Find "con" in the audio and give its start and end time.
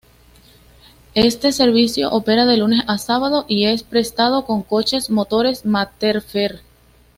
4.45-4.63